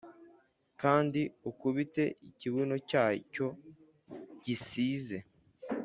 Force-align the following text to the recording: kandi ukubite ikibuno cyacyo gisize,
kandi 0.81 1.21
ukubite 1.49 2.03
ikibuno 2.27 2.75
cyacyo 2.89 3.47
gisize, 4.43 5.17